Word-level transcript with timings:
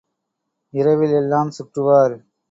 இரவில் 0.73 1.13
எல்லாம் 1.13 1.51
சுற்றுவார். 1.51 2.15